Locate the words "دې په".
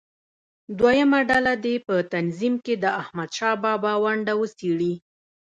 1.63-1.95